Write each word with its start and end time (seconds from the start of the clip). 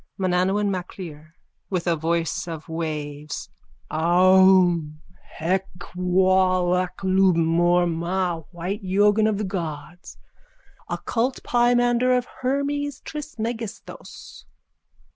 _MANANAUN 0.17 0.71
MACLIR: 0.71 1.35
(With 1.69 1.85
a 1.85 1.95
voice 1.95 2.47
of 2.47 2.67
waves.) 2.67 3.49
Aum! 3.91 4.99
Hek! 5.23 5.67
Wal! 5.95 6.73
Ak! 6.73 7.01
Lub! 7.03 7.35
Mor! 7.35 7.85
Ma! 7.85 8.39
White 8.49 8.81
yoghin 8.81 9.27
of 9.27 9.37
the 9.37 9.43
gods. 9.43 10.17
Occult 10.89 11.43
pimander 11.43 12.17
of 12.17 12.25
Hermes 12.41 12.99
Trismegistos. 13.01 14.45